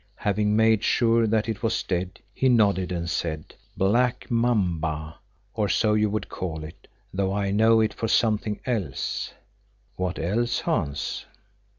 [0.15, 5.19] Having made sure that it was dead, he nodded and said, "Black 'mamba,
[5.53, 9.31] or so you would call it, though I know it for something else."
[9.97, 11.27] "What else, Hans?"